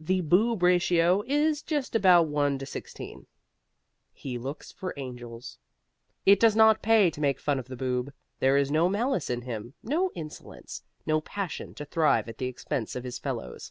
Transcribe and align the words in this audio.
The 0.00 0.22
Boob 0.22 0.64
ratio 0.64 1.22
is 1.24 1.62
just 1.62 1.94
about 1.94 2.26
1 2.26 2.58
to 2.58 2.66
16. 2.66 3.26
HE 4.12 4.36
LOOKS 4.38 4.72
FOR 4.72 4.92
ANGELS 4.98 5.56
It 6.26 6.40
does 6.40 6.56
not 6.56 6.82
pay 6.82 7.10
to 7.10 7.20
make 7.20 7.38
fun 7.38 7.60
of 7.60 7.68
the 7.68 7.76
Boob. 7.76 8.12
There 8.40 8.56
is 8.56 8.72
no 8.72 8.88
malice 8.88 9.30
in 9.30 9.42
him, 9.42 9.74
no 9.84 10.10
insolence, 10.16 10.82
no 11.06 11.20
passion 11.20 11.74
to 11.74 11.84
thrive 11.84 12.28
at 12.28 12.38
the 12.38 12.46
expense 12.46 12.96
of 12.96 13.04
his 13.04 13.20
fellows. 13.20 13.70